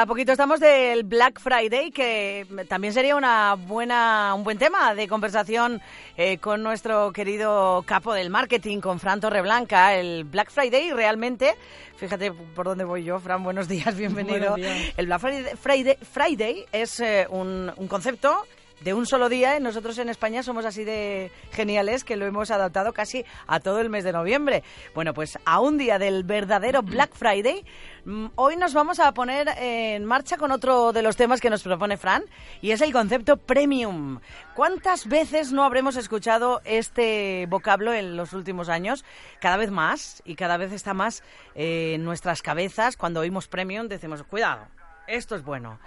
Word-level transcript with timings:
A 0.00 0.06
poquito 0.06 0.32
estamos 0.32 0.58
del 0.58 1.04
Black 1.04 1.38
Friday, 1.40 1.92
que 1.92 2.46
también 2.68 2.92
sería 2.92 3.14
una 3.14 3.54
buena, 3.54 4.34
un 4.34 4.42
buen 4.42 4.58
tema 4.58 4.94
de 4.94 5.06
conversación 5.06 5.80
eh, 6.16 6.38
con 6.38 6.62
nuestro 6.62 7.12
querido 7.12 7.84
capo 7.86 8.12
del 8.12 8.28
marketing, 8.28 8.80
con 8.80 8.98
Fran 8.98 9.20
Torreblanca. 9.20 9.94
El 9.94 10.24
Black 10.24 10.50
Friday 10.50 10.92
realmente, 10.92 11.54
fíjate 11.96 12.32
por 12.32 12.66
dónde 12.66 12.84
voy 12.84 13.04
yo, 13.04 13.20
Fran, 13.20 13.44
buenos 13.44 13.68
días, 13.68 13.96
bienvenido. 13.96 14.50
Buenos 14.50 14.56
días. 14.56 14.94
El 14.96 15.06
Black 15.06 15.20
Friday, 15.20 15.56
Friday, 15.56 15.96
Friday 16.02 16.66
es 16.72 16.98
eh, 16.98 17.26
un, 17.30 17.72
un 17.76 17.86
concepto 17.86 18.44
de 18.84 18.92
un 18.92 19.06
solo 19.06 19.30
día 19.30 19.56
y 19.56 19.60
nosotros 19.60 19.98
en 19.98 20.10
España 20.10 20.42
somos 20.42 20.66
así 20.66 20.84
de 20.84 21.32
geniales 21.52 22.04
que 22.04 22.16
lo 22.16 22.26
hemos 22.26 22.50
adaptado 22.50 22.92
casi 22.92 23.24
a 23.46 23.58
todo 23.58 23.80
el 23.80 23.88
mes 23.88 24.04
de 24.04 24.12
noviembre. 24.12 24.62
Bueno, 24.94 25.14
pues 25.14 25.38
a 25.46 25.60
un 25.60 25.78
día 25.78 25.98
del 25.98 26.22
verdadero 26.22 26.82
Black 26.82 27.14
Friday, 27.14 27.64
mm, 28.04 28.26
hoy 28.34 28.56
nos 28.56 28.74
vamos 28.74 29.00
a 29.00 29.12
poner 29.12 29.48
en 29.56 30.04
marcha 30.04 30.36
con 30.36 30.52
otro 30.52 30.92
de 30.92 31.02
los 31.02 31.16
temas 31.16 31.40
que 31.40 31.48
nos 31.48 31.62
propone 31.62 31.96
Fran 31.96 32.24
y 32.60 32.72
es 32.72 32.82
el 32.82 32.92
concepto 32.92 33.38
premium. 33.38 34.20
¿Cuántas 34.54 35.08
veces 35.08 35.50
no 35.50 35.64
habremos 35.64 35.96
escuchado 35.96 36.60
este 36.64 37.46
vocablo 37.48 37.94
en 37.94 38.18
los 38.18 38.34
últimos 38.34 38.68
años? 38.68 39.04
Cada 39.40 39.56
vez 39.56 39.70
más 39.70 40.22
y 40.26 40.34
cada 40.34 40.58
vez 40.58 40.72
está 40.72 40.92
más 40.92 41.22
eh, 41.54 41.94
en 41.94 42.04
nuestras 42.04 42.42
cabezas. 42.42 42.98
Cuando 42.98 43.20
oímos 43.20 43.48
premium 43.48 43.88
decimos, 43.88 44.22
cuidado, 44.24 44.66
esto 45.06 45.36
es 45.36 45.42
bueno. 45.42 45.78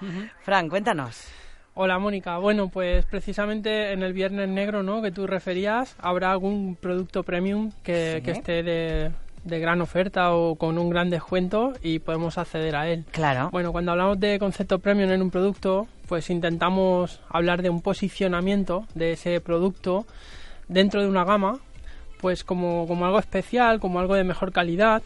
Fran, 0.44 0.68
cuéntanos. 0.68 1.47
Hola 1.80 2.00
Mónica, 2.00 2.40
bueno 2.40 2.70
pues 2.70 3.06
precisamente 3.06 3.92
en 3.94 4.02
el 4.02 4.12
Viernes 4.12 4.50
Negro 4.50 4.82
¿no? 4.82 5.00
que 5.04 5.12
tú 5.12 5.28
referías 5.28 5.96
habrá 6.00 6.32
algún 6.32 6.76
producto 6.76 7.22
premium 7.22 7.72
que, 7.84 8.16
Sí. 8.16 8.22
que 8.24 8.32
esté 8.32 8.64
de, 8.64 9.12
de 9.44 9.60
gran 9.60 9.80
oferta 9.82 10.34
o 10.34 10.56
con 10.56 10.80
un 10.80 10.90
gran 10.90 11.12
descuento 11.12 11.74
y 11.84 12.00
podemos 12.00 12.40
acceder 12.40 12.76
a 12.76 12.88
él. 12.90 13.06
Claro. 13.12 13.50
Bueno, 13.52 13.72
cuando 13.72 13.92
hablamos 13.92 14.20
de 14.20 14.40
concepto 14.40 14.80
premium 14.80 15.12
en 15.12 15.22
un 15.22 15.30
producto, 15.30 15.88
pues 16.08 16.32
intentamos 16.32 17.22
hablar 17.30 17.62
de 17.62 17.70
un 17.70 17.82
posicionamiento 17.84 18.86
de 18.96 19.12
ese 19.12 19.40
producto 19.40 20.08
dentro 20.68 21.02
de 21.04 21.08
una 21.08 21.26
gama, 21.26 21.60
pues 22.20 22.44
como, 22.44 22.88
como 22.88 23.06
algo 23.06 23.20
especial, 23.20 23.80
como 23.80 24.00
algo 24.00 24.16
de 24.16 24.24
mejor 24.24 24.52
calidad. 24.52 25.04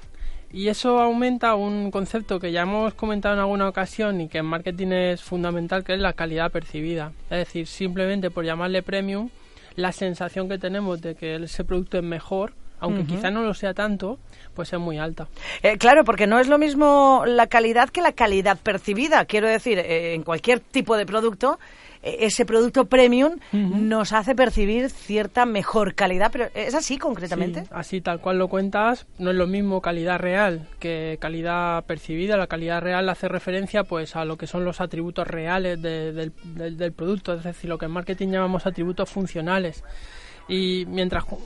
Y 0.54 0.68
eso 0.68 1.00
aumenta 1.00 1.56
un 1.56 1.92
concepto 1.92 2.40
que 2.40 2.52
ya 2.52 2.64
hemos 2.64 2.94
comentado 2.94 3.36
en 3.36 3.40
alguna 3.40 3.70
ocasión 3.70 4.20
y 4.20 4.28
que 4.28 4.40
en 4.40 4.46
marketing 4.46 4.88
es 4.88 5.22
fundamental, 5.22 5.84
que 5.84 5.94
es 5.94 6.00
la 6.00 6.14
calidad 6.14 6.52
percibida. 6.52 7.14
Es 7.30 7.38
decir, 7.38 7.68
simplemente 7.68 8.32
por 8.32 8.44
llamarle 8.44 8.84
premium, 8.84 9.30
la 9.76 9.92
sensación 9.94 10.50
que 10.50 10.58
tenemos 10.58 11.02
de 11.02 11.16
que 11.16 11.36
ese 11.36 11.64
producto 11.64 11.98
es 11.98 12.04
mejor, 12.04 12.54
aunque 12.82 13.06
quizá 13.06 13.30
no 13.30 13.44
lo 13.44 13.54
sea 13.54 13.76
tanto, 13.76 14.18
pues 14.56 14.74
es 14.74 14.80
muy 14.80 14.98
alta. 14.98 15.28
Eh, 15.62 15.78
claro, 15.78 16.04
porque 16.04 16.26
no 16.26 16.40
es 16.40 16.48
lo 16.48 16.58
mismo 16.58 17.24
la 17.28 17.46
calidad 17.46 17.90
que 17.90 18.02
la 18.02 18.12
calidad 18.12 18.58
percibida. 18.58 19.24
Quiero 19.26 19.48
decir, 19.48 19.78
eh, 19.78 20.16
en 20.16 20.24
cualquier 20.24 20.60
tipo 20.60 20.98
de 20.98 21.06
producto, 21.06 21.60
ese 22.04 22.46
producto 22.46 22.86
premium 22.86 23.38
nos 23.52 24.12
hace 24.14 24.34
percibir 24.36 24.90
cierta 24.90 25.46
mejor 25.46 25.94
calidad, 25.94 26.30
pero 26.32 26.48
¿es 26.56 26.74
así 26.74 26.98
concretamente? 26.98 27.62
Sí, 27.62 27.68
así 27.72 28.02
tal 28.02 28.20
cual 28.20 28.40
lo 28.40 28.48
cuentas, 28.48 29.06
no 29.20 29.30
es 29.30 29.36
lo 29.36 29.46
mismo 29.48 29.82
calidad 29.82 30.20
real 30.20 30.68
que 30.80 31.18
calidad 31.22 31.84
percibida. 31.86 32.38
La 32.38 32.48
calidad 32.48 32.82
real 32.82 33.08
hace 33.10 33.28
referencia 33.28 33.84
pues 33.84 34.16
a 34.16 34.26
lo 34.26 34.38
que 34.38 34.48
son 34.48 34.66
los 34.66 34.82
atributos 34.82 35.28
reales 35.28 35.82
de- 35.82 36.12
del, 36.12 36.34
del- 36.44 36.78
del 36.78 36.92
producto, 36.92 37.34
es 37.34 37.44
decir, 37.44 37.70
lo 37.70 37.78
que 37.78 37.86
en 37.86 37.92
marketing 37.92 38.30
llamamos 38.30 38.66
atributos 38.66 39.10
funcionales. 39.10 39.84
Y 40.48 40.86
mientras 40.88 41.24
cu- 41.26 41.40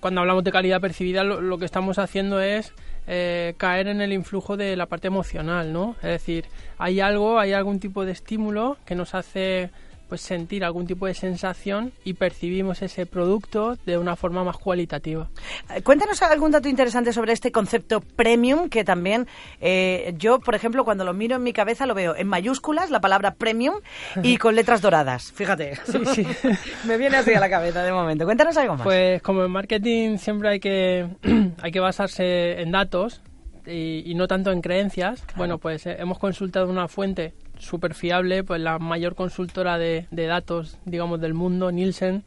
cuando 0.00 0.22
hablamos 0.22 0.44
de 0.44 0.50
calidad 0.52 0.80
percibida 0.80 1.22
lo, 1.24 1.42
lo 1.42 1.58
que 1.58 1.66
estamos 1.66 1.98
haciendo 1.98 2.40
es 2.40 2.72
eh, 3.06 3.54
caer 3.58 3.88
en 3.88 4.00
el 4.00 4.12
influjo 4.12 4.56
de 4.56 4.76
la 4.76 4.86
parte 4.86 5.08
emocional, 5.08 5.72
¿no? 5.72 5.96
Es 5.96 6.08
decir, 6.10 6.46
hay 6.78 7.00
algo, 7.00 7.38
hay 7.38 7.52
algún 7.52 7.80
tipo 7.80 8.04
de 8.06 8.12
estímulo 8.12 8.78
que 8.86 8.94
nos 8.94 9.14
hace 9.14 9.70
pues 10.10 10.22
sentir 10.22 10.64
algún 10.64 10.88
tipo 10.88 11.06
de 11.06 11.14
sensación 11.14 11.92
y 12.04 12.14
percibimos 12.14 12.82
ese 12.82 13.06
producto 13.06 13.78
de 13.86 13.96
una 13.96 14.16
forma 14.16 14.42
más 14.42 14.56
cualitativa. 14.56 15.28
Eh, 15.72 15.82
Cuéntanos 15.82 16.20
algún 16.22 16.50
dato 16.50 16.68
interesante 16.68 17.12
sobre 17.12 17.32
este 17.32 17.52
concepto 17.52 18.00
premium, 18.00 18.68
que 18.68 18.82
también 18.82 19.28
eh, 19.60 20.12
yo, 20.18 20.40
por 20.40 20.56
ejemplo, 20.56 20.84
cuando 20.84 21.04
lo 21.04 21.14
miro 21.14 21.36
en 21.36 21.44
mi 21.44 21.52
cabeza 21.52 21.86
lo 21.86 21.94
veo 21.94 22.16
en 22.16 22.26
mayúsculas, 22.26 22.90
la 22.90 23.00
palabra 23.00 23.34
premium, 23.34 23.76
y 24.24 24.36
con 24.36 24.56
letras 24.56 24.82
doradas. 24.82 25.30
Fíjate. 25.30 25.76
Sí, 25.84 26.02
sí. 26.12 26.26
Me 26.88 26.96
viene 26.96 27.18
así 27.18 27.32
a 27.32 27.38
la 27.38 27.48
cabeza 27.48 27.84
de 27.84 27.92
momento. 27.92 28.24
Cuéntanos 28.24 28.56
algo 28.56 28.74
más. 28.74 28.82
Pues 28.82 29.22
como 29.22 29.44
en 29.44 29.52
marketing 29.52 30.18
siempre 30.18 30.48
hay 30.48 30.58
que, 30.58 31.06
hay 31.62 31.70
que 31.70 31.80
basarse 31.80 32.60
en 32.60 32.72
datos 32.72 33.20
y, 33.70 34.02
y 34.04 34.14
no 34.14 34.26
tanto 34.28 34.50
en 34.52 34.60
creencias, 34.60 35.24
bueno, 35.36 35.58
pues 35.58 35.86
eh, 35.86 35.96
hemos 35.98 36.18
consultado 36.18 36.68
una 36.68 36.88
fuente 36.88 37.34
súper 37.58 37.94
fiable, 37.94 38.42
pues 38.44 38.60
la 38.60 38.78
mayor 38.78 39.14
consultora 39.14 39.78
de, 39.78 40.06
de 40.10 40.26
datos, 40.26 40.78
digamos, 40.84 41.20
del 41.20 41.34
mundo, 41.34 41.70
Nielsen. 41.70 42.24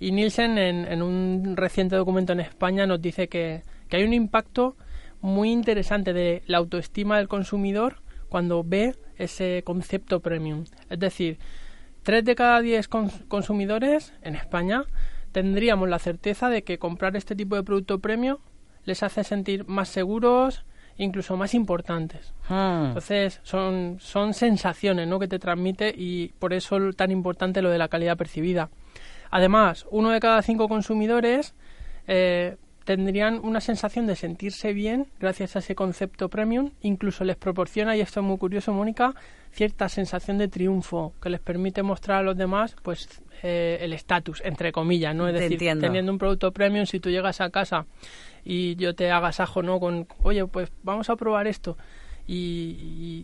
Y 0.00 0.12
Nielsen 0.12 0.58
en, 0.58 0.84
en 0.86 1.02
un 1.02 1.54
reciente 1.56 1.96
documento 1.96 2.32
en 2.32 2.40
España 2.40 2.86
nos 2.86 3.00
dice 3.00 3.28
que, 3.28 3.62
que 3.88 3.98
hay 3.98 4.04
un 4.04 4.14
impacto 4.14 4.76
muy 5.20 5.52
interesante 5.52 6.12
de 6.12 6.42
la 6.46 6.58
autoestima 6.58 7.18
del 7.18 7.28
consumidor 7.28 7.96
cuando 8.28 8.64
ve 8.64 8.96
ese 9.18 9.62
concepto 9.64 10.20
premium. 10.20 10.64
Es 10.90 10.98
decir, 10.98 11.38
Tres 12.02 12.24
de 12.24 12.34
cada 12.34 12.60
diez 12.60 12.90
cons- 12.90 13.28
consumidores 13.28 14.12
en 14.22 14.34
España 14.34 14.82
tendríamos 15.30 15.88
la 15.88 16.00
certeza 16.00 16.48
de 16.48 16.62
que 16.64 16.76
comprar 16.78 17.14
este 17.16 17.36
tipo 17.36 17.54
de 17.54 17.62
producto 17.62 18.00
premio 18.00 18.40
les 18.84 19.04
hace 19.04 19.22
sentir 19.22 19.68
más 19.68 19.88
seguros, 19.88 20.64
incluso 20.98 21.36
más 21.36 21.54
importantes. 21.54 22.32
Hmm. 22.48 22.86
Entonces, 22.88 23.40
son, 23.42 23.98
son 24.00 24.34
sensaciones 24.34 25.08
¿no? 25.08 25.18
que 25.18 25.28
te 25.28 25.38
transmite 25.38 25.92
y 25.96 26.28
por 26.38 26.52
eso 26.52 26.78
tan 26.96 27.10
importante 27.10 27.62
lo 27.62 27.70
de 27.70 27.78
la 27.78 27.88
calidad 27.88 28.16
percibida. 28.16 28.70
Además, 29.30 29.86
uno 29.90 30.10
de 30.10 30.20
cada 30.20 30.42
cinco 30.42 30.68
consumidores 30.68 31.54
eh, 32.06 32.56
tendrían 32.84 33.40
una 33.42 33.60
sensación 33.60 34.06
de 34.06 34.16
sentirse 34.16 34.72
bien 34.72 35.06
gracias 35.20 35.56
a 35.56 35.60
ese 35.60 35.74
concepto 35.74 36.28
premium. 36.28 36.70
Incluso 36.82 37.24
les 37.24 37.36
proporciona, 37.36 37.96
y 37.96 38.00
esto 38.00 38.20
es 38.20 38.26
muy 38.26 38.38
curioso, 38.38 38.72
Mónica, 38.72 39.14
cierta 39.52 39.88
sensación 39.88 40.38
de 40.38 40.48
triunfo 40.48 41.12
que 41.20 41.28
les 41.30 41.40
permite 41.40 41.82
mostrar 41.82 42.18
a 42.18 42.22
los 42.22 42.36
demás 42.36 42.74
pues 42.82 43.22
eh, 43.42 43.78
el 43.82 43.92
estatus, 43.92 44.40
entre 44.44 44.72
comillas, 44.72 45.14
¿no? 45.14 45.26
Es 45.28 45.34
Te 45.34 45.40
decir, 45.40 45.52
entiendo. 45.54 45.86
teniendo 45.86 46.12
un 46.12 46.18
producto 46.18 46.52
premium, 46.52 46.86
si 46.86 47.00
tú 47.00 47.10
llegas 47.10 47.40
a 47.40 47.50
casa 47.50 47.86
y 48.44 48.76
yo 48.76 48.94
te 48.94 49.10
agasajo, 49.10 49.62
¿no? 49.62 49.78
Con, 49.78 50.06
oye, 50.22 50.46
pues 50.46 50.72
vamos 50.82 51.10
a 51.10 51.16
probar 51.16 51.46
esto 51.46 51.76
y, 52.26 52.34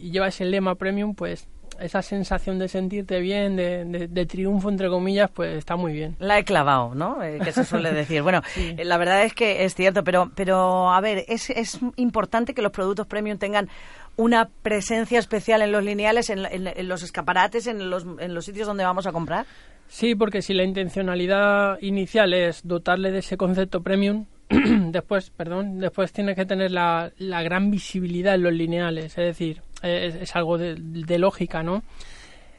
y- 0.03 0.07
y 0.07 0.11
llevas 0.11 0.41
el 0.41 0.51
lema 0.51 0.75
premium, 0.75 1.15
pues 1.15 1.49
esa 1.81 2.03
sensación 2.03 2.59
de 2.59 2.69
sentirte 2.69 3.21
bien, 3.21 3.57
de, 3.57 3.85
de- 3.85 4.09
de 4.09 4.27
triunfo, 4.27 4.69
entre 4.69 4.89
comillas, 4.89 5.31
pues 5.33 5.57
está 5.57 5.77
muy 5.77 5.93
bien. 5.93 6.17
La 6.19 6.39
he 6.39 6.45
clavado, 6.45 6.95
¿no? 6.95 7.23
Eh, 7.23 7.39
que 7.43 7.53
se 7.53 7.65
suele 7.65 7.93
decir. 7.93 8.23
Bueno, 8.23 8.43
eh, 8.57 8.85
la 8.85 8.97
verdad 8.99 9.25
es 9.25 9.35
que 9.35 9.65
es 9.65 9.75
cierto, 9.75 10.05
pero, 10.05 10.31
pero 10.35 10.91
a 10.93 11.01
ver, 11.01 11.25
es, 11.29 11.51
es 11.51 11.79
importante 11.97 12.55
que 12.55 12.63
los 12.63 12.73
productos 12.73 13.07
premium 13.07 13.39
tengan 13.39 13.69
una 14.17 14.49
presencia 14.63 15.19
especial 15.19 15.63
en 15.63 15.71
los 15.73 15.85
lineales, 15.85 16.29
en, 16.31 16.45
en- 16.47 16.67
en 16.67 16.89
los 16.89 17.03
escaparates, 17.03 17.67
en 17.67 17.89
los, 17.91 18.05
en 18.19 18.35
los 18.35 18.45
sitios 18.45 18.67
donde 18.67 18.85
vamos 18.85 19.07
a 19.07 19.13
comprar. 19.13 19.47
Sí, 19.87 20.15
porque 20.15 20.43
si 20.43 20.53
la 20.53 20.65
intencionalidad 20.65 21.79
inicial 21.81 22.35
es 22.35 22.61
dotarle 22.67 23.11
de 23.11 23.21
ese 23.21 23.37
concepto 23.37 23.81
premium, 23.83 24.27
después, 24.49 25.31
perdón, 25.31 25.79
después 25.79 26.13
tiene 26.13 26.35
que 26.35 26.45
tener 26.45 26.71
la, 26.71 27.11
la 27.19 27.43
gran 27.43 27.71
visibilidad 27.71 28.35
en 28.35 28.43
los 28.43 28.53
lineales, 28.53 29.07
es 29.07 29.17
decir, 29.17 29.63
es, 29.83 30.35
algo 30.37 30.59
de, 30.59 30.77
de 30.79 31.19
lógica, 31.19 31.63
¿no? 31.63 31.83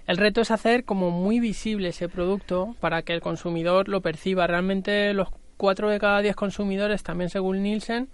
El 0.08 0.18
reto 0.18 0.42
es 0.42 0.50
hacer 0.50 0.86
como 0.86 1.12
muy 1.12 1.40
visible 1.40 1.90
ese 1.90 2.10
producto 2.10 2.76
para 2.80 3.04
que 3.04 3.14
el 3.14 3.22
consumidor 3.22 3.90
lo 3.90 4.02
perciba. 4.02 4.48
Realmente 4.48 5.14
los 5.14 5.30
4 5.58 5.90
de 5.90 6.00
cada 6.00 6.22
10 6.22 6.36
consumidores, 6.36 7.04
también 7.04 7.30
según 7.30 7.62
Nielsen, 7.62 8.10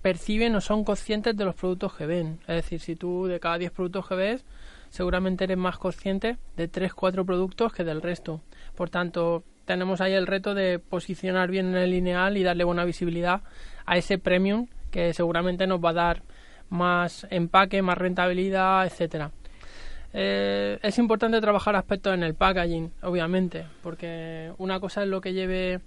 perciben 0.00 0.54
o 0.54 0.60
son 0.60 0.84
conscientes 0.84 1.36
de 1.36 1.44
los 1.44 1.54
productos 1.54 1.94
que 1.94 2.06
ven. 2.06 2.38
Es 2.42 2.56
decir, 2.56 2.80
si 2.80 2.96
tú 2.96 3.26
de 3.26 3.40
cada 3.40 3.58
10 3.58 3.72
productos 3.72 4.08
que 4.08 4.14
ves, 4.14 4.44
seguramente 4.88 5.44
eres 5.44 5.58
más 5.58 5.78
consciente 5.78 6.38
de 6.56 6.68
3, 6.68 6.94
4 6.94 7.26
productos 7.26 7.72
que 7.72 7.84
del 7.84 8.02
resto. 8.02 8.40
Por 8.74 8.88
tanto, 8.88 9.42
tenemos 9.64 10.00
ahí 10.00 10.12
el 10.12 10.26
reto 10.26 10.54
de 10.54 10.78
posicionar 10.78 11.50
bien 11.50 11.66
en 11.66 11.76
el 11.76 11.90
lineal 11.90 12.36
y 12.36 12.44
darle 12.44 12.64
buena 12.64 12.84
visibilidad 12.84 13.42
a 13.84 13.96
ese 13.96 14.16
premium 14.16 14.68
que 14.90 15.12
seguramente 15.12 15.66
nos 15.66 15.84
va 15.84 15.90
a 15.90 15.94
dar 15.94 16.22
más 16.70 17.26
empaque, 17.30 17.82
más 17.82 17.98
rentabilidad, 17.98 18.86
etcétera. 18.86 19.30
Eh, 20.12 20.78
es 20.82 20.98
importante 20.98 21.40
trabajar 21.40 21.76
aspectos 21.76 22.14
en 22.14 22.22
el 22.22 22.34
packaging, 22.34 22.90
obviamente, 23.02 23.66
porque 23.82 24.52
una 24.58 24.80
cosa 24.80 25.02
es 25.02 25.08
lo 25.08 25.20
que 25.20 25.32
lleve 25.32 25.80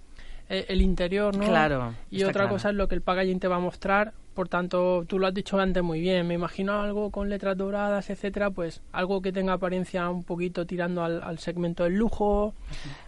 eh, 0.48 0.66
el 0.68 0.82
interior, 0.82 1.36
¿no? 1.36 1.46
Claro. 1.46 1.94
Y 2.10 2.24
otra 2.24 2.48
cosa 2.48 2.70
es 2.70 2.76
lo 2.76 2.88
que 2.88 2.94
el 2.94 3.02
packaging 3.02 3.40
te 3.40 3.48
va 3.48 3.56
a 3.56 3.60
mostrar. 3.60 4.12
Por 4.34 4.48
tanto, 4.48 5.04
tú 5.06 5.18
lo 5.18 5.26
has 5.26 5.34
dicho 5.34 5.58
antes 5.58 5.82
muy 5.82 6.00
bien. 6.00 6.26
Me 6.26 6.34
imagino 6.34 6.80
algo 6.80 7.10
con 7.10 7.28
letras 7.28 7.56
doradas, 7.56 8.10
etcétera, 8.10 8.50
pues 8.50 8.80
algo 8.92 9.20
que 9.20 9.32
tenga 9.32 9.54
apariencia 9.54 10.08
un 10.08 10.22
poquito 10.22 10.64
tirando 10.64 11.04
al, 11.04 11.22
al 11.22 11.38
segmento 11.38 11.84
del 11.84 11.94
lujo, 11.96 12.54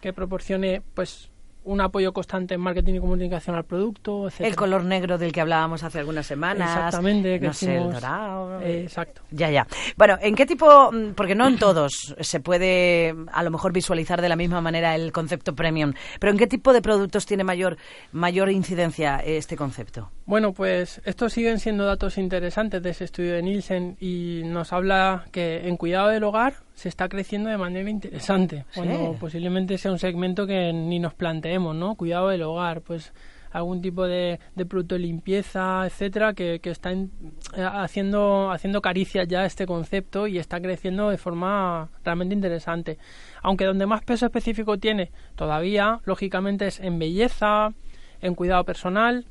que 0.00 0.12
proporcione, 0.12 0.82
pues, 0.94 1.30
un 1.64 1.80
apoyo 1.80 2.12
constante 2.12 2.54
en 2.54 2.60
marketing 2.60 2.94
y 2.94 3.00
comunicación 3.00 3.56
al 3.56 3.64
producto, 3.64 4.28
etc. 4.28 4.40
El 4.40 4.56
color 4.56 4.84
negro 4.84 5.18
del 5.18 5.32
que 5.32 5.40
hablábamos 5.40 5.82
hace 5.82 5.98
algunas 5.98 6.26
semanas. 6.26 6.68
Exactamente, 6.70 7.38
que 7.38 7.46
no 7.46 7.52
sé, 7.52 7.76
el 7.76 7.92
dorado. 7.92 8.60
Eh, 8.60 8.82
exacto. 8.82 9.22
Ya, 9.30 9.50
ya. 9.50 9.66
Bueno, 9.96 10.18
¿en 10.20 10.34
qué 10.34 10.46
tipo, 10.46 10.90
mm, 10.92 11.12
porque 11.14 11.34
no 11.34 11.46
en 11.46 11.58
todos 11.58 12.14
se 12.20 12.40
puede 12.40 13.14
a 13.32 13.42
lo 13.42 13.50
mejor 13.50 13.72
visualizar 13.72 14.20
de 14.20 14.28
la 14.28 14.36
misma 14.36 14.60
manera 14.60 14.94
el 14.94 15.12
concepto 15.12 15.54
premium, 15.54 15.92
pero 16.18 16.32
¿en 16.32 16.38
qué 16.38 16.46
tipo 16.46 16.72
de 16.72 16.82
productos 16.82 17.26
tiene 17.26 17.44
mayor, 17.44 17.76
mayor 18.12 18.50
incidencia 18.50 19.16
este 19.18 19.56
concepto? 19.56 20.10
Bueno, 20.24 20.52
pues 20.52 21.00
estos 21.04 21.32
siguen 21.32 21.58
siendo 21.58 21.84
datos 21.84 22.16
interesantes 22.16 22.80
de 22.82 22.90
ese 22.90 23.04
estudio 23.04 23.34
de 23.34 23.42
Nielsen 23.42 23.96
y 24.00 24.42
nos 24.44 24.72
habla 24.72 25.24
que 25.32 25.66
en 25.68 25.76
cuidado 25.76 26.08
del 26.08 26.22
hogar 26.22 26.54
se 26.74 26.88
está 26.88 27.08
creciendo 27.08 27.50
de 27.50 27.58
manera 27.58 27.90
interesante, 27.90 28.64
Sí. 28.70 28.80
cuando 28.80 29.14
posiblemente 29.18 29.76
sea 29.78 29.90
un 29.90 29.98
segmento 29.98 30.46
que 30.46 30.72
ni 30.72 31.00
nos 31.00 31.14
planteemos, 31.14 31.74
¿no? 31.74 31.96
Cuidado 31.96 32.28
del 32.28 32.42
hogar, 32.42 32.82
pues 32.82 33.12
algún 33.50 33.82
tipo 33.82 34.04
de, 34.06 34.38
de 34.54 34.64
producto 34.64 34.94
de 34.94 35.00
limpieza, 35.00 35.84
etcétera, 35.84 36.32
que, 36.34 36.60
que 36.60 36.70
está 36.70 36.92
en- 36.92 37.10
eh, 37.56 37.62
haciendo, 37.70 38.50
haciendo 38.50 38.80
caricias 38.80 39.26
ya 39.28 39.40
a 39.40 39.46
este 39.46 39.66
concepto 39.66 40.26
y 40.28 40.38
está 40.38 40.60
creciendo 40.60 41.10
de 41.10 41.18
forma 41.18 41.90
realmente 42.04 42.34
interesante. 42.34 42.96
Aunque 43.42 43.64
donde 43.66 43.86
más 43.86 44.02
peso 44.04 44.24
específico 44.24 44.78
tiene 44.78 45.10
todavía, 45.34 46.00
lógicamente, 46.04 46.68
es 46.68 46.80
en 46.80 46.98
belleza, 46.98 47.74
en 48.22 48.34
cuidado 48.36 48.64
personal, 48.64 49.26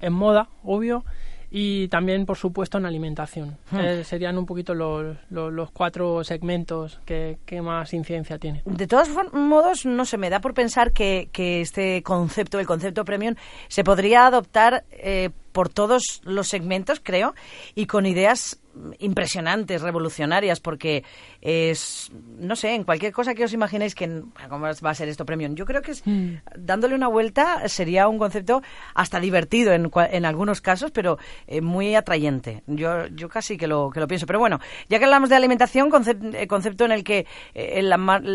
en 0.00 0.12
moda, 0.12 0.48
obvio, 0.62 1.04
y 1.50 1.88
también, 1.88 2.26
por 2.26 2.36
supuesto, 2.36 2.78
en 2.78 2.86
alimentación. 2.86 3.56
Hmm. 3.70 3.78
Eh, 3.78 4.04
serían 4.04 4.36
un 4.36 4.44
poquito 4.44 4.74
los, 4.74 5.16
los, 5.30 5.52
los 5.52 5.70
cuatro 5.70 6.22
segmentos 6.22 7.00
que, 7.06 7.38
que 7.46 7.62
más 7.62 7.94
incidencia 7.94 8.38
tienen. 8.38 8.62
De 8.66 8.86
todos 8.86 9.08
modos, 9.32 9.86
no 9.86 10.04
se 10.04 10.18
me 10.18 10.28
da 10.28 10.40
por 10.40 10.52
pensar 10.52 10.92
que, 10.92 11.30
que 11.32 11.62
este 11.62 12.02
concepto, 12.02 12.60
el 12.60 12.66
concepto 12.66 13.04
premium, 13.04 13.34
se 13.68 13.82
podría 13.82 14.26
adoptar 14.26 14.84
eh, 14.90 15.30
por 15.52 15.70
todos 15.70 16.20
los 16.24 16.48
segmentos, 16.48 17.00
creo, 17.02 17.34
y 17.74 17.86
con 17.86 18.04
ideas 18.04 18.60
impresionantes, 18.98 19.82
revolucionarias, 19.82 20.60
porque 20.60 21.04
es, 21.40 22.10
no 22.38 22.56
sé, 22.56 22.74
en 22.74 22.84
cualquier 22.84 23.12
cosa 23.12 23.34
que 23.34 23.44
os 23.44 23.52
imaginéis 23.52 23.94
que, 23.94 24.22
¿cómo 24.48 24.66
va 24.66 24.90
a 24.90 24.94
ser 24.94 25.08
esto 25.08 25.24
premium? 25.24 25.54
Yo 25.54 25.64
creo 25.64 25.82
que 25.82 25.92
es, 25.92 26.02
Mm. 26.06 26.36
dándole 26.56 26.94
una 26.94 27.08
vuelta 27.08 27.68
sería 27.68 28.08
un 28.08 28.18
concepto 28.18 28.62
hasta 28.94 29.20
divertido 29.20 29.72
en, 29.72 29.90
en 30.10 30.24
algunos 30.24 30.60
casos, 30.60 30.90
pero 30.90 31.18
eh, 31.46 31.60
muy 31.60 31.94
atrayente. 31.94 32.62
Yo, 32.66 33.06
yo 33.08 33.28
casi 33.28 33.56
que 33.56 33.66
lo, 33.66 33.90
que 33.90 34.00
lo 34.00 34.06
pienso. 34.06 34.26
Pero 34.26 34.38
bueno, 34.38 34.58
ya 34.88 34.98
que 34.98 35.04
hablamos 35.04 35.28
de 35.28 35.36
alimentación, 35.36 35.90
concep- 35.90 36.34
eh, 36.34 36.46
concepto 36.46 36.84
en 36.84 36.92
el 36.92 37.04
que 37.04 37.26
eh, 37.54 37.74
el, 37.76 37.92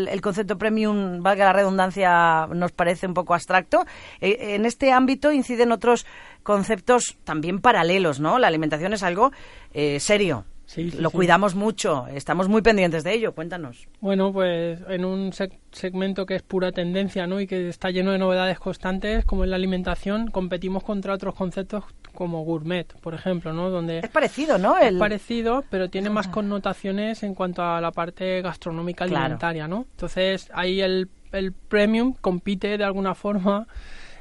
el 0.08 0.20
concepto 0.20 0.58
premium, 0.58 1.22
valga 1.22 1.44
la 1.46 1.52
redundancia, 1.52 2.46
nos 2.48 2.72
parece 2.72 3.06
un 3.06 3.14
poco 3.14 3.34
abstracto, 3.34 3.84
en 4.20 4.66
este 4.66 4.92
ámbito 4.92 5.32
inciden 5.32 5.72
otros 5.72 6.06
conceptos 6.42 7.16
también 7.24 7.60
paralelos, 7.60 8.20
¿no? 8.20 8.38
La 8.38 8.48
alimentación 8.48 8.92
es 8.92 9.02
algo 9.02 9.32
eh, 9.72 9.98
serio. 10.00 10.33
Sí, 10.66 10.90
sí, 10.90 10.98
lo 10.98 11.10
sí. 11.10 11.16
cuidamos 11.16 11.54
mucho, 11.54 12.06
estamos 12.08 12.48
muy 12.48 12.62
pendientes 12.62 13.04
de 13.04 13.12
ello. 13.12 13.34
Cuéntanos. 13.34 13.86
Bueno, 14.00 14.32
pues 14.32 14.80
en 14.88 15.04
un 15.04 15.30
seg- 15.32 15.58
segmento 15.72 16.24
que 16.26 16.36
es 16.36 16.42
pura 16.42 16.72
tendencia 16.72 17.26
¿no? 17.26 17.40
y 17.40 17.46
que 17.46 17.68
está 17.68 17.90
lleno 17.90 18.12
de 18.12 18.18
novedades 18.18 18.58
constantes, 18.58 19.24
como 19.24 19.44
en 19.44 19.50
la 19.50 19.56
alimentación, 19.56 20.28
competimos 20.30 20.82
contra 20.82 21.12
otros 21.14 21.34
conceptos 21.34 21.84
como 22.14 22.42
gourmet, 22.44 22.86
por 23.00 23.12
ejemplo, 23.14 23.52
¿no? 23.52 23.68
donde 23.70 23.98
Es 23.98 24.08
parecido, 24.08 24.56
¿no? 24.56 24.78
El- 24.78 24.94
es 24.94 24.98
parecido, 25.00 25.64
pero 25.68 25.90
tiene 25.90 26.08
más 26.10 26.28
connotaciones 26.28 27.22
en 27.24 27.34
cuanto 27.34 27.62
a 27.62 27.80
la 27.80 27.90
parte 27.92 28.40
gastronómica 28.40 29.06
Claro. 29.06 29.24
alimentaria, 29.24 29.68
¿no? 29.68 29.86
Entonces 29.90 30.48
ahí 30.54 30.80
el, 30.80 31.08
el 31.32 31.52
premium 31.52 32.14
compite 32.20 32.78
de 32.78 32.84
alguna 32.84 33.14
forma 33.14 33.66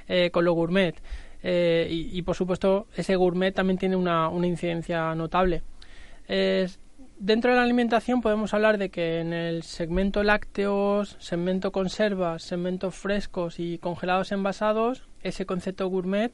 eh, 0.07 0.29
con 0.31 0.43
lo 0.43 0.53
gourmet. 0.53 0.95
Eh, 1.45 1.87
y, 1.91 2.17
y, 2.17 2.21
por 2.21 2.35
supuesto 2.37 2.87
ese 2.95 3.15
gourmet 3.17 3.53
también 3.53 3.77
tiene 3.77 3.95
una, 3.97 4.29
una 4.29 4.47
incidencia 4.47 5.13
notable. 5.13 5.61
Es- 6.27 6.79
dentro 7.19 7.51
de 7.51 7.57
la 7.57 7.63
alimentación 7.63 8.21
podemos 8.21 8.53
hablar 8.53 8.77
de 8.77 8.89
que 8.89 9.19
en 9.19 9.33
el 9.33 9.63
segmento 9.63 10.23
lácteos, 10.23 11.15
segmento 11.19 11.71
conservas, 11.71 12.43
segmento 12.43 12.91
frescos 12.91 13.59
y 13.59 13.77
congelados 13.77 14.31
envasados, 14.31 15.03
ese 15.21 15.45
concepto 15.45 15.87
gourmet 15.87 16.31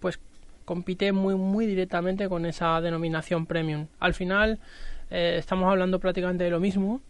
pues 0.00 0.18
compite 0.64 1.12
muy 1.12 1.34
muy 1.34 1.66
directamente 1.66 2.28
con 2.28 2.46
esa 2.46 2.80
denominación 2.80 3.46
premium. 3.46 3.86
Al 3.98 4.14
final 4.14 4.58
eh, 5.10 5.36
estamos 5.38 5.68
hablando 5.70 5.98
prácticamente 5.98 6.44
de 6.44 6.50
lo 6.50 6.60
mismo, 6.60 7.00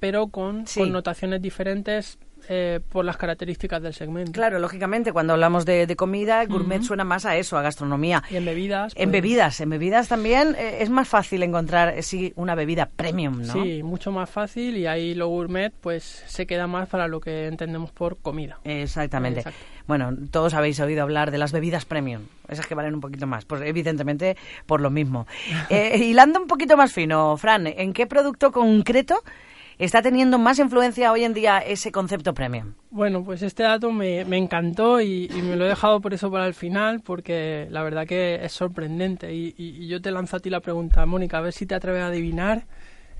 pero 0.00 0.28
con 0.28 0.66
Sí. 0.66 0.80
connotaciones 0.80 1.42
diferentes 1.42 2.18
eh, 2.48 2.80
por 2.90 3.04
las 3.04 3.16
características 3.16 3.82
del 3.82 3.94
segmento. 3.94 4.32
Claro, 4.32 4.58
lógicamente, 4.58 5.12
cuando 5.12 5.32
hablamos 5.32 5.64
de, 5.64 5.86
de 5.86 5.96
comida, 5.96 6.44
gourmet 6.44 6.82
suena 6.82 7.04
más 7.04 7.24
a 7.24 7.36
eso, 7.36 7.56
a 7.56 7.62
gastronomía. 7.62 8.22
Y 8.30 8.36
en 8.36 8.44
bebidas. 8.44 8.92
En 8.96 9.10
pues, 9.10 9.12
bebidas, 9.12 9.60
en 9.60 9.70
bebidas 9.70 10.08
también 10.08 10.54
eh, 10.58 10.78
es 10.80 10.90
más 10.90 11.08
fácil 11.08 11.42
encontrar, 11.42 11.96
eh, 11.96 12.02
sí, 12.02 12.32
una 12.36 12.54
bebida 12.54 12.90
premium, 12.94 13.42
¿no? 13.42 13.52
Sí, 13.52 13.82
mucho 13.82 14.12
más 14.12 14.28
fácil 14.28 14.76
y 14.76 14.86
ahí 14.86 15.14
lo 15.14 15.28
gourmet 15.28 15.72
pues 15.80 16.24
se 16.26 16.46
queda 16.46 16.66
más 16.66 16.88
para 16.88 17.08
lo 17.08 17.20
que 17.20 17.46
entendemos 17.46 17.92
por 17.92 18.18
comida. 18.18 18.58
Exactamente. 18.64 19.40
Exacto. 19.40 19.60
Bueno, 19.86 20.14
todos 20.30 20.54
habéis 20.54 20.80
oído 20.80 21.02
hablar 21.02 21.30
de 21.30 21.38
las 21.38 21.52
bebidas 21.52 21.84
premium, 21.84 22.22
esas 22.48 22.66
que 22.66 22.74
valen 22.74 22.94
un 22.94 23.00
poquito 23.00 23.26
más, 23.26 23.44
pues 23.44 23.62
evidentemente 23.62 24.36
por 24.66 24.80
lo 24.80 24.90
mismo. 24.90 25.26
Eh, 25.70 25.98
hilando 25.98 26.40
un 26.40 26.46
poquito 26.46 26.76
más 26.76 26.92
fino, 26.92 27.36
Fran, 27.36 27.66
¿en 27.66 27.92
qué 27.92 28.06
producto 28.06 28.52
concreto 28.52 29.22
está 29.78 30.02
teniendo 30.02 30.38
más 30.38 30.58
influencia 30.58 31.10
hoy 31.12 31.24
en 31.24 31.34
día 31.34 31.58
ese 31.58 31.90
concepto 31.92 32.34
premium? 32.34 32.74
Bueno, 32.90 33.24
pues 33.24 33.42
este 33.42 33.62
dato 33.62 33.90
me, 33.92 34.24
me 34.24 34.36
encantó 34.36 35.00
y, 35.00 35.28
me 35.42 35.56
lo 35.56 35.64
he 35.64 35.68
dejado 35.68 36.00
por 36.00 36.14
eso 36.14 36.30
para 36.30 36.46
el 36.46 36.54
final, 36.54 37.00
porque 37.00 37.66
la 37.70 37.82
verdad 37.82 38.06
que 38.06 38.40
es 38.44 38.52
sorprendente. 38.52 39.34
Y- 39.34 39.54
y 39.56 39.88
yo 39.88 40.00
te 40.00 40.10
lanzo 40.10 40.36
a 40.36 40.40
ti 40.40 40.50
la 40.50 40.60
pregunta, 40.60 41.04
Mónica, 41.06 41.38
a 41.38 41.40
ver 41.40 41.52
si 41.52 41.66
te 41.66 41.74
atreves 41.74 42.02
a 42.02 42.06
adivinar 42.08 42.66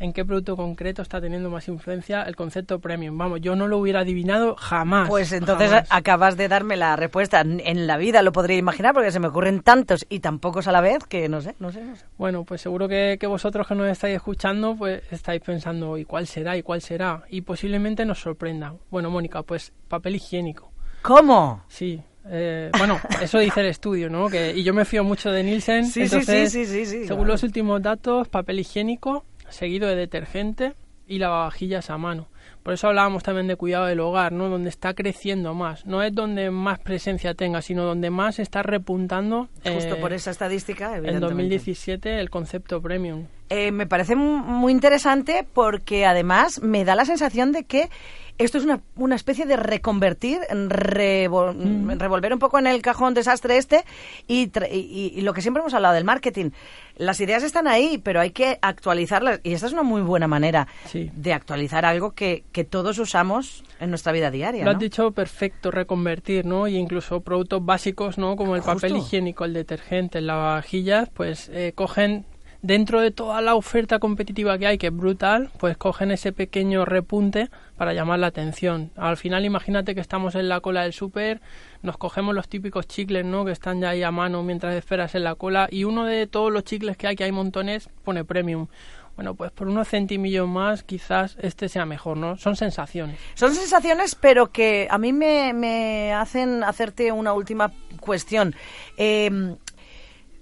en 0.00 0.12
qué 0.12 0.24
producto 0.24 0.56
concreto 0.56 1.02
está 1.02 1.20
teniendo 1.20 1.50
más 1.50 1.68
influencia 1.68 2.22
el 2.22 2.36
concepto 2.36 2.78
premium. 2.80 3.16
Vamos, 3.16 3.40
yo 3.40 3.56
no 3.56 3.66
lo 3.68 3.78
hubiera 3.78 4.00
adivinado 4.00 4.56
jamás. 4.56 5.08
Pues 5.08 5.32
entonces 5.32 5.70
jamás. 5.70 5.88
acabas 5.90 6.36
de 6.36 6.48
darme 6.48 6.76
la 6.76 6.96
respuesta. 6.96 7.40
En 7.42 7.86
la 7.86 7.96
vida 7.96 8.22
lo 8.22 8.32
podría 8.32 8.56
imaginar 8.56 8.94
porque 8.94 9.10
se 9.12 9.20
me 9.20 9.28
ocurren 9.28 9.60
tantos 9.62 10.06
y 10.08 10.20
tan 10.20 10.38
pocos 10.38 10.66
a 10.68 10.72
la 10.72 10.80
vez 10.80 11.04
que 11.08 11.28
no 11.28 11.40
sé, 11.40 11.54
no 11.58 11.70
sé, 11.72 11.82
no 11.84 11.96
sé. 11.96 12.04
Bueno, 12.18 12.44
pues 12.44 12.60
seguro 12.60 12.88
que, 12.88 13.16
que 13.20 13.26
vosotros 13.26 13.66
que 13.66 13.74
nos 13.74 13.88
estáis 13.88 14.16
escuchando, 14.16 14.74
pues 14.76 15.02
estáis 15.10 15.40
pensando, 15.40 15.96
¿y 15.98 16.04
cuál 16.04 16.26
será? 16.26 16.56
¿Y 16.56 16.62
cuál 16.62 16.80
será? 16.80 17.22
Y 17.28 17.42
posiblemente 17.42 18.04
nos 18.04 18.18
sorprenda. 18.20 18.74
Bueno, 18.90 19.10
Mónica, 19.10 19.42
pues 19.42 19.72
papel 19.88 20.16
higiénico. 20.16 20.70
¿Cómo? 21.02 21.62
Sí. 21.68 22.00
eh, 22.30 22.70
bueno, 22.78 22.98
eso 23.22 23.38
dice 23.38 23.60
el 23.60 23.66
estudio, 23.66 24.08
¿no? 24.08 24.28
Que, 24.28 24.52
y 24.56 24.62
yo 24.64 24.72
me 24.72 24.84
fío 24.86 25.04
mucho 25.04 25.30
de 25.30 25.42
Nielsen. 25.44 25.84
Sí, 25.84 25.92
sí, 25.92 26.00
entonces, 26.02 26.50
sí, 26.52 26.64
sí, 26.64 26.72
sí, 26.72 26.86
sí, 26.86 27.06
Según 27.06 27.24
claro. 27.24 27.32
los 27.32 27.42
últimos 27.42 27.82
datos, 27.82 28.28
papel 28.28 28.60
higiénico, 28.60 29.24
seguido 29.54 29.88
de 29.88 29.96
detergente 29.96 30.74
y 31.06 31.18
lavavajillas 31.18 31.90
a 31.90 31.98
mano. 31.98 32.28
Por 32.62 32.72
eso 32.74 32.88
hablábamos 32.88 33.22
también 33.22 33.46
de 33.46 33.56
cuidado 33.56 33.86
del 33.86 34.00
hogar, 34.00 34.32
¿no? 34.32 34.48
Donde 34.48 34.70
está 34.70 34.94
creciendo 34.94 35.52
más. 35.52 35.84
No 35.84 36.02
es 36.02 36.14
donde 36.14 36.50
más 36.50 36.78
presencia 36.78 37.34
tenga, 37.34 37.60
sino 37.60 37.84
donde 37.84 38.10
más 38.10 38.38
está 38.38 38.62
repuntando. 38.62 39.48
Justo 39.64 39.96
eh, 39.96 40.00
por 40.00 40.14
esa 40.14 40.30
estadística, 40.30 40.92
En 40.92 41.04
evidentemente. 41.04 41.26
2017 41.26 42.20
el 42.20 42.30
concepto 42.30 42.80
premium. 42.80 43.26
Eh, 43.54 43.70
me 43.72 43.86
parece 43.86 44.16
mu- 44.16 44.38
muy 44.38 44.72
interesante 44.72 45.46
porque 45.54 46.06
además 46.06 46.60
me 46.62 46.84
da 46.84 46.94
la 46.96 47.04
sensación 47.04 47.52
de 47.52 47.64
que 47.64 47.88
esto 48.36 48.58
es 48.58 48.64
una, 48.64 48.80
una 48.96 49.14
especie 49.14 49.46
de 49.46 49.56
reconvertir, 49.56 50.40
en 50.50 50.68
revo- 50.68 51.52
en 51.52 52.00
revolver 52.00 52.32
un 52.32 52.40
poco 52.40 52.58
en 52.58 52.66
el 52.66 52.82
cajón 52.82 53.14
desastre 53.14 53.56
este 53.58 53.84
y, 54.26 54.50
y- 54.72 55.12
y 55.14 55.20
lo 55.20 55.32
que 55.34 55.40
siempre 55.40 55.60
hemos 55.60 55.72
hablado 55.72 55.94
del 55.94 56.02
marketing. 56.04 56.50
Las 56.96 57.20
ideas 57.20 57.44
están 57.44 57.68
ahí, 57.68 57.98
pero 57.98 58.20
hay 58.20 58.30
que 58.32 58.58
actualizarlas 58.60 59.38
y 59.44 59.52
esta 59.52 59.68
es 59.68 59.72
una 59.72 59.84
muy 59.84 60.02
buena 60.02 60.26
manera 60.26 60.66
Sí. 60.86 61.12
de 61.14 61.32
actualizar 61.32 61.84
algo 61.84 62.10
que, 62.10 62.42
que 62.50 62.64
todos 62.64 62.98
usamos 62.98 63.62
en 63.78 63.90
nuestra 63.90 64.10
vida 64.10 64.32
diaria. 64.32 64.64
Lo 64.64 64.72
¿no? 64.72 64.76
has 64.78 64.80
dicho 64.82 65.12
perfecto, 65.12 65.70
reconvertir, 65.70 66.44
¿no? 66.44 66.66
Y 66.66 66.76
incluso 66.76 67.20
productos 67.20 67.64
básicos, 67.64 68.18
¿no? 68.18 68.34
Como 68.34 68.56
el 68.56 68.62
papel 68.62 68.96
higiénico, 68.96 69.44
el 69.44 69.52
detergente, 69.54 70.18
el 70.18 70.26
lavavajillas, 70.26 71.08
pues 71.10 71.48
eh, 71.52 71.70
cogen 71.76 72.24
dentro 72.64 73.02
de 73.02 73.10
toda 73.10 73.42
la 73.42 73.56
oferta 73.56 73.98
competitiva 73.98 74.56
que 74.56 74.66
hay, 74.66 74.78
que 74.78 74.86
es 74.86 74.96
brutal, 74.96 75.50
pues 75.58 75.76
cogen 75.76 76.10
ese 76.10 76.32
pequeño 76.32 76.86
repunte 76.86 77.50
para 77.76 77.92
llamar 77.92 78.20
la 78.20 78.28
atención. 78.28 78.90
Al 78.96 79.18
final, 79.18 79.44
imagínate 79.44 79.94
que 79.94 80.00
estamos 80.00 80.34
en 80.34 80.48
la 80.48 80.60
cola 80.60 80.84
del 80.84 80.94
súper, 80.94 81.42
nos 81.82 81.98
cogemos 81.98 82.34
los 82.34 82.48
típicos 82.48 82.86
chicles, 82.86 83.26
¿no? 83.26 83.44
Que 83.44 83.52
están 83.52 83.82
ya 83.82 83.90
ahí 83.90 84.02
a 84.02 84.10
mano 84.10 84.42
mientras 84.42 84.74
esperas 84.74 85.14
en 85.14 85.24
la 85.24 85.34
cola 85.34 85.68
y 85.70 85.84
uno 85.84 86.06
de 86.06 86.26
todos 86.26 86.50
los 86.50 86.64
chicles 86.64 86.96
que 86.96 87.06
hay, 87.06 87.16
que 87.16 87.24
hay 87.24 87.32
montones, 87.32 87.90
pone 88.02 88.24
premium. 88.24 88.66
Bueno, 89.14 89.34
pues 89.34 89.52
por 89.52 89.68
unos 89.68 89.86
centimillos 89.88 90.48
más 90.48 90.82
quizás 90.82 91.36
este 91.42 91.68
sea 91.68 91.84
mejor, 91.84 92.16
¿no? 92.16 92.38
Son 92.38 92.56
sensaciones. 92.56 93.20
Son 93.34 93.54
sensaciones, 93.54 94.14
pero 94.14 94.50
que 94.50 94.88
a 94.90 94.96
mí 94.96 95.12
me, 95.12 95.52
me 95.52 96.14
hacen 96.14 96.64
hacerte 96.64 97.12
una 97.12 97.34
última 97.34 97.70
cuestión. 98.00 98.56
Eh, 98.96 99.54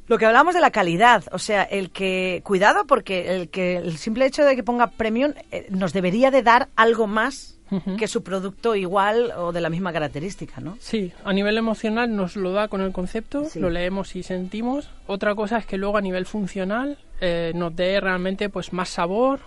lo 0.09 0.19
que 0.19 0.27
hablamos 0.27 0.55
de 0.55 0.61
la 0.61 0.71
calidad, 0.71 1.25
o 1.33 1.39
sea, 1.39 1.63
el 1.63 1.91
que 1.91 2.43
cuidado 2.45 2.87
porque 2.87 3.35
el 3.35 3.49
que 3.49 3.77
el 3.77 3.97
simple 3.99 4.27
hecho 4.27 4.45
de 4.45 4.57
que 4.57 4.63
ponga 4.63 4.89
premium 4.89 5.33
eh, 5.51 5.67
nos 5.71 5.93
debería 5.93 6.31
de 6.31 6.43
dar 6.43 6.69
algo 6.77 7.07
más 7.07 7.59
que 7.97 8.07
su 8.07 8.23
producto 8.23 8.75
igual 8.75 9.33
o 9.35 9.51
de 9.51 9.63
la 9.63 9.71
misma 9.71 9.95
característica, 9.95 10.61
¿no? 10.61 10.77
Sí, 10.79 11.11
a 11.25 11.33
nivel 11.33 11.57
emocional 11.57 12.15
nos 12.15 12.37
lo 12.37 12.53
da 12.53 12.69
con 12.69 12.83
el 12.83 12.93
concepto, 12.93 13.49
lo 13.55 13.71
leemos 13.71 14.15
y 14.15 14.23
sentimos. 14.23 14.91
Otra 15.07 15.35
cosa 15.35 15.57
es 15.57 15.65
que 15.65 15.79
luego 15.79 15.97
a 15.97 16.03
nivel 16.03 16.27
funcional 16.27 16.99
eh, 17.21 17.53
nos 17.55 17.75
dé 17.75 17.99
realmente 18.01 18.51
pues 18.51 18.75
más 18.75 18.91
sabor, 18.91 19.41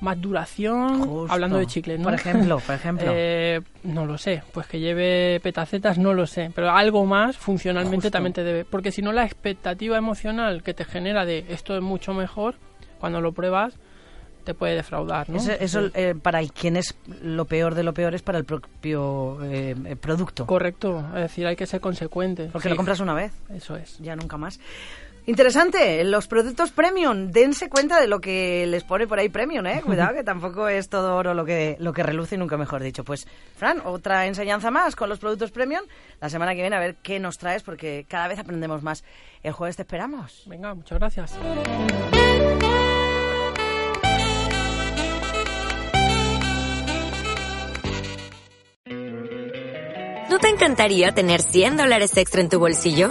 más 0.00 0.20
duración, 0.20 1.26
hablando 1.28 1.58
de 1.58 1.66
chicle, 1.66 1.98
¿no? 1.98 2.04
Por 2.04 2.14
ejemplo, 2.14 2.58
por 2.60 2.74
ejemplo. 2.74 3.10
Eh, 3.14 3.60
no 3.84 4.04
lo 4.06 4.18
sé, 4.18 4.42
pues 4.52 4.66
que 4.66 4.78
lleve 4.80 5.40
petacetas, 5.42 5.98
no 5.98 6.12
lo 6.14 6.26
sé, 6.26 6.50
pero 6.54 6.70
algo 6.70 7.06
más 7.06 7.36
funcionalmente 7.36 8.10
también 8.10 8.32
te 8.32 8.44
debe, 8.44 8.64
porque 8.64 8.92
si 8.92 9.02
no 9.02 9.12
la 9.12 9.24
expectativa 9.24 9.96
emocional 9.96 10.62
que 10.62 10.74
te 10.74 10.84
genera 10.84 11.24
de 11.24 11.46
esto 11.48 11.76
es 11.76 11.82
mucho 11.82 12.12
mejor, 12.12 12.56
cuando 12.98 13.20
lo 13.20 13.32
pruebas, 13.32 13.78
te 14.46 14.54
puede 14.54 14.76
defraudar, 14.76 15.28
¿no? 15.28 15.38
Eso, 15.38 15.90
eh, 15.94 16.14
para 16.20 16.40
quien 16.46 16.76
es 16.76 16.96
lo 17.20 17.46
peor 17.46 17.74
de 17.74 17.82
lo 17.82 17.92
peor 17.92 18.14
es 18.14 18.22
para 18.22 18.38
el 18.38 18.44
propio 18.44 19.38
eh, 19.42 19.96
producto. 20.00 20.46
Correcto, 20.46 21.04
es 21.14 21.22
decir, 21.22 21.46
hay 21.46 21.56
que 21.56 21.66
ser 21.66 21.80
consecuente. 21.80 22.48
Porque 22.52 22.68
lo 22.68 22.76
compras 22.76 23.00
una 23.00 23.12
vez. 23.12 23.32
Eso 23.52 23.76
es. 23.76 23.98
Ya 23.98 24.14
nunca 24.14 24.36
más. 24.36 24.60
Interesante, 25.28 26.04
los 26.04 26.28
productos 26.28 26.70
premium, 26.70 27.32
dense 27.32 27.68
cuenta 27.68 28.00
de 28.00 28.06
lo 28.06 28.20
que 28.20 28.64
les 28.68 28.84
pone 28.84 29.08
por 29.08 29.18
ahí 29.18 29.28
premium, 29.28 29.66
¿eh? 29.66 29.82
Cuidado 29.84 30.14
que 30.14 30.22
tampoco 30.22 30.68
es 30.68 30.88
todo 30.88 31.16
oro 31.16 31.34
lo 31.34 31.44
que, 31.44 31.76
lo 31.80 31.92
que 31.92 32.04
reluce, 32.04 32.36
nunca 32.36 32.56
mejor 32.56 32.80
dicho. 32.80 33.02
Pues, 33.02 33.26
Fran, 33.56 33.82
otra 33.84 34.26
enseñanza 34.26 34.70
más 34.70 34.94
con 34.94 35.08
los 35.08 35.18
productos 35.18 35.50
premium. 35.50 35.82
La 36.20 36.30
semana 36.30 36.54
que 36.54 36.60
viene 36.60 36.76
a 36.76 36.80
ver 36.80 36.94
qué 37.02 37.18
nos 37.18 37.38
traes 37.38 37.64
porque 37.64 38.06
cada 38.08 38.28
vez 38.28 38.38
aprendemos 38.38 38.84
más. 38.84 39.02
El 39.42 39.52
jueves 39.52 39.74
te 39.74 39.82
esperamos. 39.82 40.44
Venga, 40.46 40.72
muchas 40.74 40.98
gracias. 40.98 41.36
¿No 50.30 50.38
te 50.38 50.48
encantaría 50.50 51.12
tener 51.12 51.42
100 51.42 51.78
dólares 51.78 52.16
extra 52.16 52.40
en 52.40 52.48
tu 52.48 52.60
bolsillo? 52.60 53.10